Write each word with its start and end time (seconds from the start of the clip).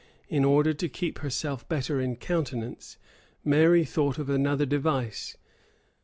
In 0.29 0.43
order 0.43 0.73
to 0.73 0.89
keep 0.89 1.19
herself 1.19 1.69
better 1.69 2.01
in 2.01 2.15
countenance, 2.15 2.97
Mary 3.45 3.85
thought 3.85 4.17
of 4.17 4.31
another 4.31 4.65
device. 4.65 5.37